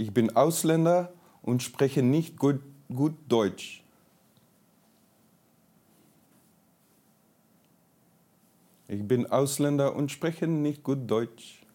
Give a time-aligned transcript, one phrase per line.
[0.00, 1.12] Ich bin Ausländer
[1.42, 3.84] und spreche nicht gut, gut Deutsch.
[8.88, 11.66] Ich bin Ausländer und spreche nicht gut Deutsch.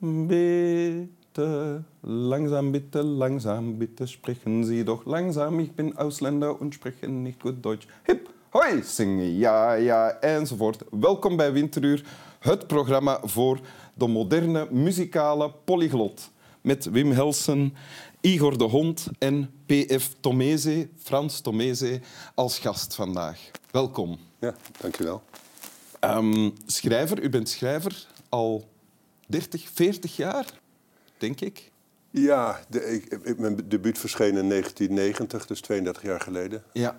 [0.00, 5.60] Bitte, langsam, bitte, langsam, bitte sprechen Sie doch langsam.
[5.60, 7.86] Ich bin Ausländer und spreche niet goed Deutsch.
[8.06, 10.82] Hip, hoi, zingen, ja, ja, enzovoort.
[10.90, 12.02] Welkom bij Winteruur,
[12.38, 13.60] het programma voor
[13.94, 16.32] de moderne muzikale polyglot.
[16.64, 17.74] Met Wim Helsen,
[18.20, 20.14] Igor de Hond en P.F.
[20.20, 22.00] Tomeze, Frans Tomeze,
[22.34, 23.50] als gast vandaag.
[23.70, 24.18] Welkom.
[24.40, 25.22] Ja, dankjewel.
[26.00, 28.68] Um, schrijver, u bent schrijver al
[29.26, 30.60] 30, 40 jaar,
[31.18, 31.70] denk ik.
[32.10, 36.62] Ja, de, ik, mijn debuut verscheen in 1990, dus 32 jaar geleden.
[36.72, 36.98] Ja,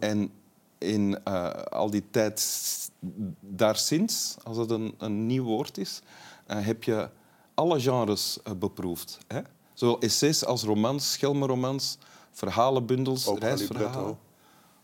[0.00, 0.30] en
[0.78, 2.42] in uh, al die tijd
[3.40, 6.02] daar sinds, als het een, een nieuw woord is,
[6.50, 7.08] uh, heb je
[7.54, 9.18] alle genres uh, beproefd.
[9.26, 9.40] Hè?
[9.74, 11.98] Zowel essays als romans, schelmenromans,
[12.30, 13.88] verhalenbundels, Opera reisverhalen.
[13.90, 14.18] libretto.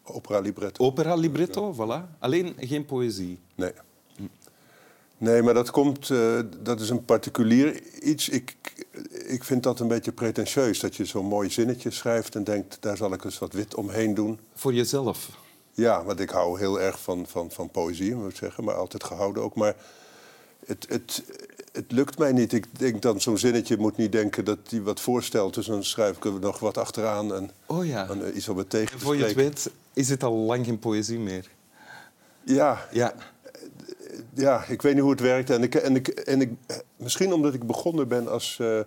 [0.03, 0.85] Opera libretto.
[0.85, 2.19] Opera libretto, voilà.
[2.19, 3.39] Alleen geen poëzie.
[3.55, 3.73] Nee.
[5.19, 8.29] Nee, maar dat komt, uh, dat is een particulier iets.
[8.29, 8.57] Ik,
[9.27, 12.97] ik vind dat een beetje pretentieus, dat je zo'n mooi zinnetje schrijft en denkt, daar
[12.97, 14.39] zal ik eens wat wit omheen doen.
[14.55, 15.31] Voor jezelf?
[15.73, 19.05] Ja, want ik hou heel erg van, van, van poëzie, moet ik zeggen, maar altijd
[19.05, 19.55] gehouden ook.
[19.55, 19.77] Maar
[20.67, 21.23] het, het,
[21.79, 22.53] het lukt mij niet.
[22.53, 25.55] Ik denk dan zo'n zinnetje moet niet denken dat hij wat voorstelt.
[25.55, 28.09] Dus dan schrijf ik er nog wat achteraan en, oh ja.
[28.09, 30.79] en iets om het tegen te Voor je het weet is het al lang geen
[30.79, 31.51] poëzie meer.
[32.45, 32.89] Ja.
[32.93, 33.15] ja.
[34.35, 35.51] Ja, ik weet niet hoe het werkt.
[35.51, 36.51] En ik, en ik, en ik,
[36.97, 38.81] misschien omdat ik begonnen ben als uh,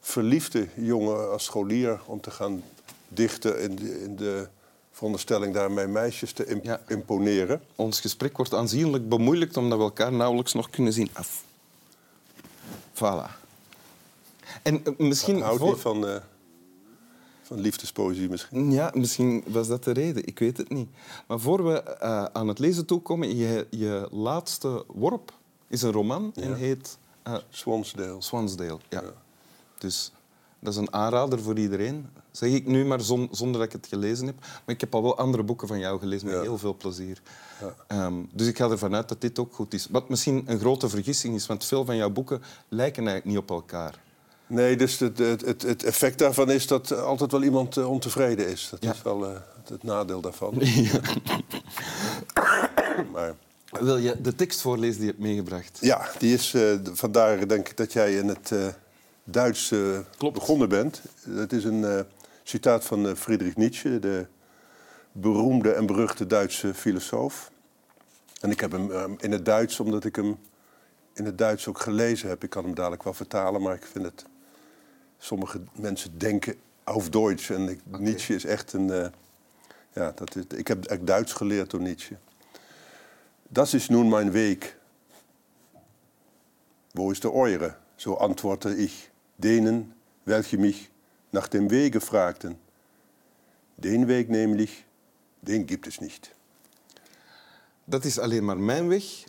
[0.00, 2.00] verliefde jongen, als scholier...
[2.06, 2.62] om te gaan
[3.08, 4.48] dichten in de, in de
[4.92, 6.80] veronderstelling daarmee meisjes te imp ja.
[6.86, 7.60] imponeren.
[7.76, 11.46] Ons gesprek wordt aanzienlijk bemoeilijkt omdat we elkaar nauwelijks nog kunnen zien af.
[12.98, 13.30] Voilà.
[14.62, 15.40] En uh, misschien...
[15.40, 15.78] Houdt voor...
[15.78, 16.16] van, uh,
[17.42, 18.72] van liefdespoëzie misschien?
[18.72, 20.26] Ja, misschien was dat de reden.
[20.26, 20.88] Ik weet het niet.
[21.26, 25.32] Maar voor we uh, aan het lezen toekomen, je, je laatste worp
[25.68, 26.42] is een roman ja.
[26.42, 26.98] en heet...
[27.50, 28.22] Swansdale.
[28.22, 29.02] Swansdale, ja.
[29.02, 29.12] ja.
[29.78, 30.12] Dus
[30.60, 32.06] dat is een aanrader voor iedereen.
[32.30, 34.34] Zeg ik nu maar zon, zonder dat ik het gelezen heb.
[34.40, 36.42] Maar ik heb al wel andere boeken van jou gelezen met Ja.
[36.42, 37.22] heel veel plezier.
[37.88, 38.04] Ja.
[38.06, 39.86] Um, dus ik ga ervan uit dat dit ook goed is.
[39.90, 43.50] Wat misschien een grote vergissing is, want veel van jouw boeken lijken eigenlijk niet op
[43.50, 43.98] elkaar.
[44.46, 48.68] Nee, dus het, het, het, effect daarvan is dat altijd wel iemand uh, ontevreden is.
[48.70, 48.92] Dat Ja.
[48.92, 49.36] is wel uh,
[49.68, 50.54] het, nadeel daarvan.
[53.12, 53.34] Maar
[53.80, 55.78] Wil je de tekst voorlezen die je hebt meegebracht?
[55.80, 58.66] ja, die is, uh, vandaar denk ik dat jij in het uh,
[59.30, 60.34] Duits uh, Klopt.
[60.34, 61.02] begonnen bent.
[61.20, 62.00] Het is een uh,
[62.42, 64.26] citaat van uh, Friedrich Nietzsche, de
[65.12, 67.50] beroemde en beruchte Duitse filosoof.
[68.40, 70.38] En ik heb hem uh, in het Duits, omdat ik hem
[71.12, 72.44] in het Duits ook gelezen heb.
[72.44, 74.24] Ik kan hem dadelijk wel vertalen, maar ik vind het...
[75.18, 77.50] Sommige mensen denken auf Deutsch.
[77.50, 77.80] En ik.
[77.98, 79.12] Nietzsche is echt een...
[79.92, 82.16] ja, dat is, ik heb eigenlijk Duits geleerd door Nietzsche.
[83.48, 84.76] Das ist nun mein Weg.
[86.92, 87.76] Wo ist der eure?
[87.96, 89.94] So antworte ich denen,
[90.24, 90.90] welche mich
[91.32, 92.56] nach dem Wege fragten.
[93.76, 94.84] Den Weg nämlich,
[95.40, 96.30] den gibt es nicht.
[97.84, 99.24] Dat is alleen maar mijn weg.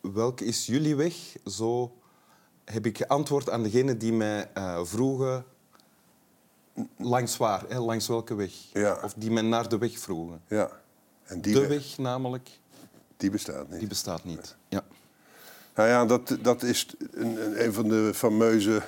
[0.00, 1.14] Welke is jullie weg?
[1.46, 1.92] Zo
[2.64, 5.44] heb ik geantwoord aan degene die mij uh, vroegen
[6.96, 7.78] langs waar, hè?
[7.78, 8.52] langs welke weg.
[8.72, 8.98] Ja.
[9.02, 10.40] Of die mij naar de weg vroegen.
[10.48, 10.70] Ja,
[11.24, 12.50] en die de weg, weg namelijk,
[13.16, 13.78] die bestaat niet.
[13.78, 14.56] die bestaat niet.
[14.68, 14.84] Ja.
[15.74, 18.82] Nou ja, dat, dat is een, een, een van de fameuze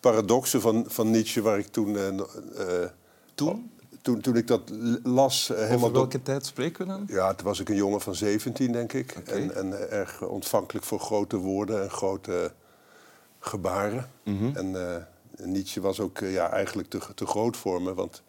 [0.00, 1.42] paradoxen van, van Nietzsche...
[1.42, 1.96] waar ik toen...
[1.96, 2.90] eh, eh,
[3.34, 3.70] Toen?
[4.02, 4.60] toen, toen ik dat
[5.02, 5.50] las...
[5.50, 7.04] eh, helemaal Over welke tijd spreken we dan?
[7.08, 9.10] Ja, toen was ik een jongen van 17, denk ik.
[9.12, 12.52] En, en erg ontvankelijk voor grote woorden en grote
[13.38, 14.10] gebaren.
[14.24, 14.56] Mhm.
[14.56, 15.06] En
[15.44, 17.94] Nietzsche was ook ja, eigenlijk te, te groot voor me.
[17.94, 18.22] Want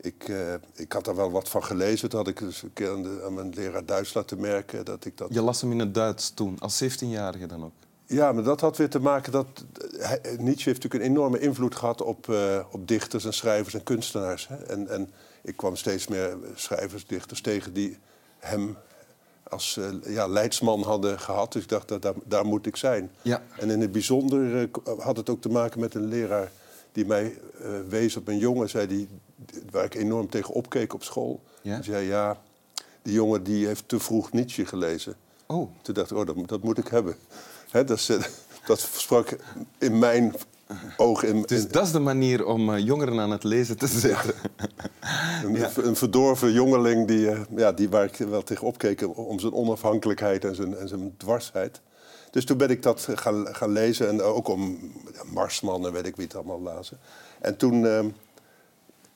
[0.00, 0.32] ik,
[0.74, 2.08] ik had daar wel wat van gelezen.
[2.08, 5.04] Toen had ik dus een keer aan, de- aan mijn leraar Duits laten merken dat
[5.04, 5.34] ik dat...
[5.34, 7.72] Je las hem in het Duits toen, als 17-jarige dan ook.
[8.06, 9.46] Ja, maar dat had weer te maken dat...
[9.98, 13.82] hij- Nietzsche heeft natuurlijk een enorme invloed gehad op, eh, op dichters en schrijvers en
[13.82, 14.48] kunstenaars.
[14.48, 14.56] Hè?
[14.56, 15.10] En, en
[15.42, 17.98] ik kwam steeds meer schrijvers, dichters tegen die
[18.38, 18.76] hem
[19.42, 21.52] als eh, ja, leidsman hadden gehad.
[21.52, 23.10] Dus ik dacht, dat, daar, daar moet ik zijn.
[23.22, 23.42] Ja.
[23.58, 24.68] En in het bijzonder eh,
[24.98, 26.50] had het ook te maken met een leraar...
[26.92, 29.08] die mij eh, wees op een jongen, zei die,
[29.70, 31.42] waar ik enorm tegen opkeek op school.
[31.62, 31.74] Ja?
[31.74, 32.40] Die zei, ja,
[33.02, 35.16] die jongen die heeft te vroeg Nietzsche gelezen.
[35.46, 37.14] Oh, Toen dacht ik, oh, dat, dat moet ik hebben.
[37.70, 38.22] Dat, is, eh,
[38.66, 39.36] dat sprak
[39.78, 40.34] in mijn
[40.96, 41.28] ogen.
[41.28, 44.34] In, dus dat is de manier om uh, jongeren aan het lezen te zetten.
[45.44, 45.70] een, ja.
[45.76, 50.44] een verdorven jongeling die, eh, ja, die waar ik wel tegen opkeek om zijn onafhankelijkheid
[50.44, 51.80] en zijn, en zijn dwarsheid.
[52.30, 54.08] Dus toen ben ik dat gaan, gaan lezen.
[54.08, 56.98] En ook om ja, Marsman en weet ik wie het allemaal lazen.
[57.40, 58.08] En toen, ehm,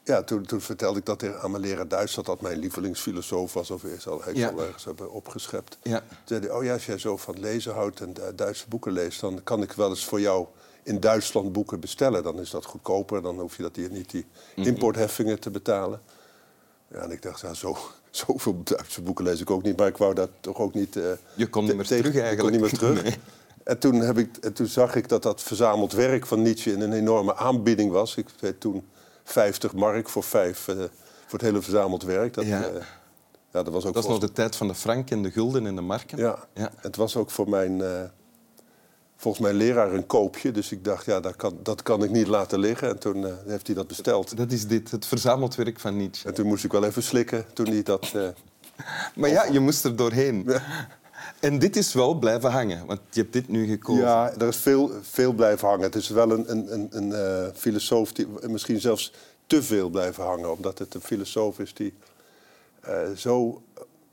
[0.04, 2.14] ja, toen, toen vertelde ik dat aan mijn leraar Duits...
[2.14, 3.70] dat dat mijn lievelingsfilosoof was.
[3.70, 4.48] Of is al, ik Ja.
[4.48, 5.78] zal ergens hebben opgeschept.
[5.82, 5.98] Ja.
[5.98, 8.92] Toen zei hij, oh ja, als jij zo van lezen houdt en Du- Duitse boeken
[8.92, 9.20] leest...
[9.20, 10.46] dan kan ik wel eens voor jou
[10.82, 12.22] in Duitsland boeken bestellen.
[12.22, 13.22] Dan is dat goedkoper.
[13.22, 14.26] Dan hoef je dat hier niet die
[14.56, 14.66] Mhm.
[14.68, 16.00] importheffingen te betalen.
[16.92, 17.76] Ja, en ik dacht, ja, zo,
[18.10, 19.76] zoveel Duitse boeken lees ik ook niet.
[19.76, 20.96] Maar ik wou dat toch ook niet...
[20.96, 21.04] eh,
[21.34, 22.40] Je kon niet meer terug Ik eigenlijk.
[22.40, 23.02] kon niet meer terug.
[23.04, 23.16] Nee.
[23.64, 26.80] En toen, heb ik, en toen zag ik dat dat verzameld werk van Nietzsche in
[26.80, 28.16] een enorme aanbieding was.
[28.16, 28.88] Ik weet toen
[29.32, 30.76] 50 mark voor vijf eh,
[31.26, 32.34] voor het hele verzameld werk.
[32.34, 32.62] Dat, Ja.
[32.62, 32.74] eh,
[33.52, 35.66] ja, dat was ook Dat is nog de tijd van de frank en de gulden
[35.66, 36.18] en de marken.
[36.18, 36.38] ja.
[36.54, 36.70] Ja.
[36.76, 38.02] Het was ook voor mijn, eh,
[39.16, 40.50] volgens mijn leraar een koopje.
[40.50, 42.88] Dus ik dacht, ja, dat kan, dat kan ik niet laten liggen.
[42.88, 44.36] En toen heeft hij dat besteld.
[44.36, 46.28] Dat is dit, het verzameld werk van Nietzsche.
[46.28, 48.12] En toen moest ik wel even slikken toen hij dat...
[49.14, 50.48] Maar ja, je moest er doorheen.
[51.40, 54.02] En dit is wel blijven hangen, want je hebt dit nu gekozen.
[54.02, 55.84] Ja, er is veel, veel blijven hangen.
[55.84, 59.12] Het is wel een, een, een, een eh, filosoof die misschien zelfs
[59.46, 60.52] te veel blijven hangen.
[60.52, 61.94] Omdat het een filosoof is die
[62.80, 63.62] eh, zo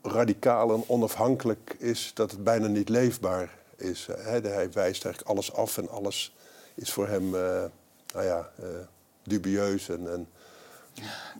[0.02, 4.06] radicaal en onafhankelijk is dat het bijna niet leefbaar is.
[4.06, 6.36] Hè, hij wijst eigenlijk alles af en alles
[6.74, 7.64] is voor hem eh,
[8.14, 8.66] nou ja, eh,
[9.22, 9.88] dubieus.
[9.88, 10.28] En, en,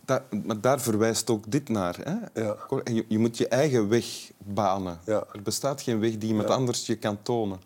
[0.05, 1.97] Da- maar daar verwijst ook dit naar.
[2.03, 2.41] Hè?
[2.41, 2.55] Ja.
[2.83, 4.99] Je, je moet je eigen weg banen.
[5.05, 5.23] Ja.
[5.33, 7.59] Er bestaat geen weg die iemand anders je kan tonen.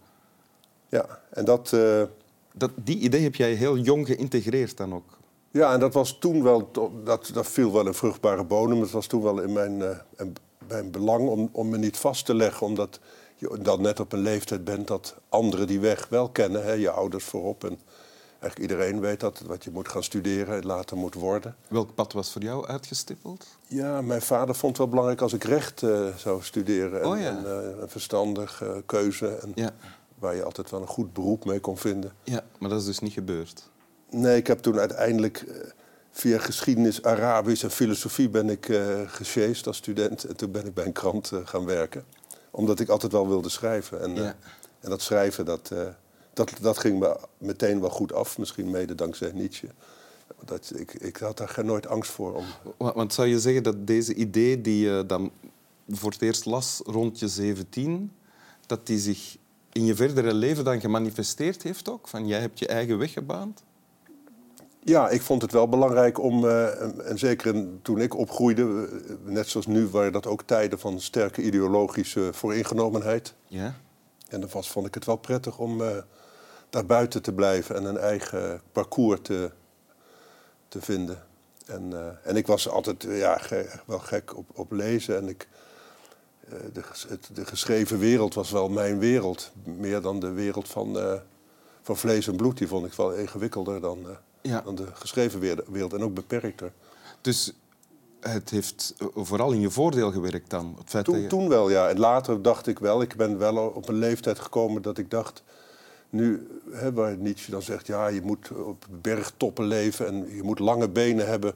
[0.90, 1.74] ja, en dat...
[1.74, 2.02] eh,
[2.56, 5.18] Dat, die idee heb jij heel jong geïntegreerd dan ook.
[5.52, 6.70] Ja, en dat was toen wel,
[7.04, 8.82] dat, dat viel wel in vruchtbare bodem.
[8.82, 9.82] Het was toen wel in mijn,
[10.18, 10.34] in
[10.68, 13.00] mijn belang om, om me niet vast te leggen, omdat
[13.36, 16.90] je dan net op een leeftijd bent dat anderen die weg wel kennen, hè, je
[16.90, 17.64] ouders voorop.
[17.64, 17.80] En
[18.44, 21.56] eigenlijk iedereen weet dat, wat je moet gaan studeren en later moet worden.
[21.68, 23.48] Welk pad was voor jou uitgestippeld?
[23.68, 27.02] Ja, mijn vader vond het wel belangrijk als ik recht eh, zou studeren.
[27.02, 27.38] En, Oh ja.
[27.38, 29.72] en, eh, een verstandige keuze, en Ja.
[30.20, 32.12] waar je altijd wel een goed beroep mee kon vinden.
[32.24, 33.70] ja, maar dat is dus niet gebeurd.
[34.10, 35.56] Nee, ik heb toen uiteindelijk eh,
[36.12, 40.24] via geschiedenis, Arabisch en filosofie ben ik eh gesjeest als student.
[40.24, 42.06] En toen ben ik bij een krant eh, gaan werken.
[42.52, 44.02] Omdat ik altijd wel wilde schrijven.
[44.02, 44.36] En, eh, Ja.
[44.80, 45.80] en dat schrijven, dat, eh,
[46.34, 48.38] dat, dat ging me meteen wel goed af.
[48.38, 49.68] Misschien mede dankzij Nietzsche.
[50.46, 52.34] Dat, ik, ik had daar nooit angst voor.
[52.36, 52.46] Om,
[52.78, 55.32] Wa- Want zou je zeggen dat deze idee die je dan
[55.90, 58.12] voor het eerst las rond je 17,
[58.66, 59.38] dat die zich
[59.72, 62.08] in je verdere leven dan gemanifesteerd heeft ook?
[62.08, 63.64] Van jij hebt je eigen weg gebaand?
[64.86, 68.62] Ja, ik vond het wel belangrijk om, eh, en- zeker toen ik opgroeide,
[69.08, 73.34] eh, net zoals nu, waren dat ook tijden van sterke ideologische vooringenomenheid.
[73.48, 73.76] Ja.
[74.30, 75.98] En dan was, vond ik het wel prettig om eh,
[76.74, 79.52] daar buiten te blijven en een eigen parcours te,
[80.68, 81.24] te vinden.
[81.66, 85.18] En, eh, en ik was altijd eh, ja, ge- wel gek op, op lezen.
[85.18, 85.48] En ik,
[86.50, 89.52] eh, de, het, de geschreven wereld was wel mijn wereld.
[89.64, 90.98] Meer dan de wereld van,
[91.82, 92.58] van vlees en bloed.
[92.58, 94.06] Die vond ik wel ingewikkelder dan,
[94.42, 94.62] Ja.
[94.62, 95.40] dan de geschreven
[95.72, 95.94] wereld.
[95.94, 96.72] en ook beperkter.
[97.22, 97.54] Dus
[98.20, 100.76] het heeft vooral in je voordeel gewerkt dan?
[100.80, 101.30] Het feit dat Toen, je...
[101.30, 101.90] toen wel, ja.
[101.90, 105.44] En later dacht ik wel, ik ben wel op een leeftijd gekomen dat ik dacht...
[106.14, 110.08] Nu, hè, waar Nietzsche dan zegt, ja, je moet op bergtoppen leven...
[110.08, 111.54] en je moet lange benen hebben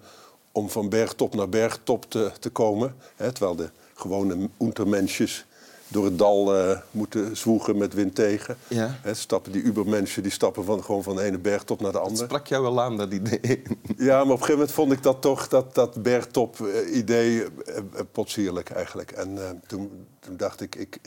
[0.52, 2.96] om van bergtop naar bergtop te, te komen.
[3.16, 5.46] Hè, terwijl de gewone untermensjes
[5.88, 8.58] door het dal eh, moeten zwoegen met wind tegen.
[8.68, 9.00] Ja.
[9.02, 12.26] Hè, stappen die ubermensen die stappen van, gewoon van de ene bergtop naar de andere.
[12.26, 13.62] sprak jou wel aan, dat idee.
[13.98, 17.84] Ja, maar op een gegeven moment vond ik dat toch, dat, dat bergtop-idee eh, eh,
[18.12, 19.12] potsierlijk eigenlijk.
[19.12, 21.00] En toen, toen dacht ik, ik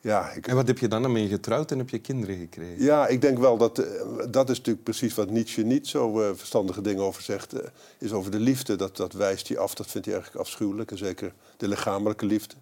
[0.00, 2.84] ja, ik, En wat heb je dan ermee getrouwd en heb je kinderen gekregen?
[2.84, 6.30] ja, ik denk wel dat, eh, dat is natuurlijk precies wat Nietzsche niet zo eh,
[6.34, 8.76] verstandige dingen over zegt, eh, is over de liefde.
[8.76, 10.90] Dat, dat wijst hij af, dat vindt hij eigenlijk afschuwelijk.
[10.90, 12.54] En zeker de lichamelijke liefde,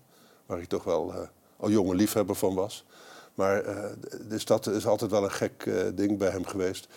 [0.46, 1.14] waar ik toch wel
[1.56, 2.84] al jonge liefhebber van was.
[3.34, 3.64] Maar,
[4.28, 6.88] dus dat is altijd wel een gek ding bij hem geweest.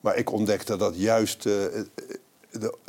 [0.00, 1.86] Maar ik ontdekte dat juist de,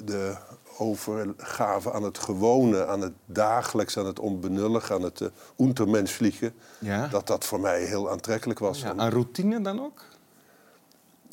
[0.03, 0.35] de
[0.77, 5.27] overgave aan het gewone, aan het dagelijks, aan het onbenullig, aan het uh,
[5.59, 7.07] untermensvliegen, Ja.
[7.07, 8.81] dat dat voor mij heel aantrekkelijk was.
[8.81, 10.03] Ja, aan routine dan ook?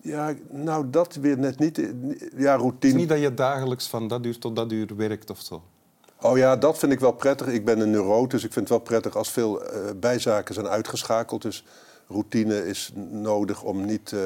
[0.03, 1.77] Ja, nou dat weer net niet.
[2.37, 2.93] Ja, Het routine.
[2.93, 5.63] is niet dat je dagelijks van dat uur tot dat uur werkt of zo.
[6.21, 7.47] Oh ja, dat vind ik wel prettig.
[7.47, 10.67] Ik ben een neuroot, dus ik vind het wel prettig als veel eh, bijzaken zijn
[10.69, 11.43] uitgeschakeld.
[11.43, 11.65] Dus
[12.09, 14.21] routine is nodig om niet eh,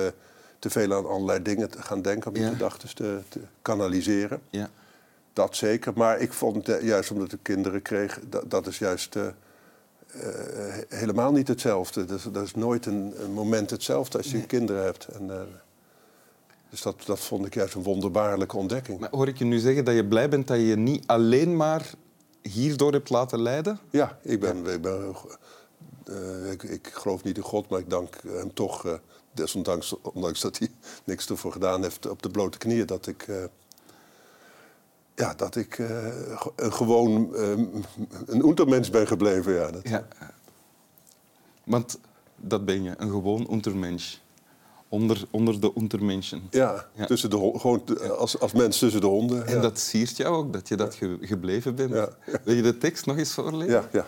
[0.59, 2.49] te veel aan allerlei dingen te gaan denken, om je Ja.
[2.49, 4.41] gedachten te, te kanaliseren.
[4.51, 4.71] Ja.
[5.39, 5.93] Dat zeker.
[5.97, 9.33] Maar ik vond, eh, juist omdat ik kinderen kreeg, dat, dat is juist eh, eh,
[10.13, 12.05] he- helemaal niet hetzelfde.
[12.05, 15.07] Dat is, dat is nooit een, een moment hetzelfde als je kinderen hebt.
[15.07, 15.31] En,
[16.71, 19.01] dus dat, dat vond ik juist een wonderbaarlijke ontdekking.
[19.01, 21.57] Maar hoor ik je nu zeggen dat je blij bent dat je je niet alleen
[21.57, 21.91] maar
[22.43, 23.79] hierdoor hebt laten leiden?
[23.91, 25.15] Ja, ik ben, ik ben
[26.51, 29.01] ik, ik geloof niet in God, maar ik dank hem toch,
[29.33, 30.69] desondanks ondanks dat hij
[31.05, 33.27] niks ervoor gedaan heeft, op de blote knieën, dat ik,
[35.19, 35.79] ja, dat ik
[36.57, 37.51] een gewoon eh,
[38.27, 39.53] een ben gebleven.
[39.53, 40.07] Ja, dat, Ja.
[41.65, 41.99] Want
[42.37, 44.17] dat ben je, een gewoon untermensch.
[44.91, 46.43] Onder, onder de untermenschen.
[46.51, 47.07] ja, Ja.
[47.07, 47.83] Tussen de, gewoon
[48.19, 49.47] als, als mens tussen de honden.
[49.47, 49.61] En ja.
[49.61, 51.93] dat siert jou ook, dat je dat ge- gebleven bent.
[52.45, 53.75] Wil je de tekst nog eens voorlezen?
[53.75, 54.07] Ja, ja.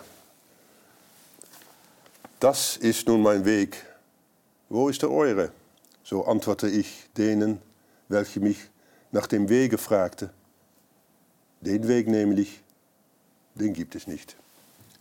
[2.37, 3.85] Das ist nun mein Weg.
[4.67, 5.51] Wo ist der eure?
[6.01, 7.59] So antworte ich denen,
[8.07, 8.69] welche mich
[9.11, 10.31] nach dem Wege fragten.
[11.61, 12.61] Den Weg nämlich,
[13.53, 14.35] den gibt es nicht.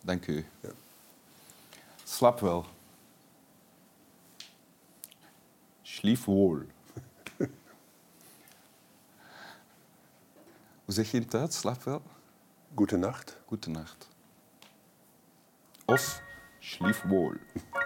[0.02, 0.45] Dank u.
[0.62, 0.71] Ja.
[2.07, 2.67] Slap wel.
[5.83, 6.67] Schlief wohl.
[10.85, 11.59] Hoe zeg je in het Duits?
[11.59, 12.02] Slap wel.
[12.75, 13.37] Gute Nacht.
[13.47, 14.09] Gute Nacht.
[15.87, 16.23] Of
[16.61, 17.37] schlief wohl.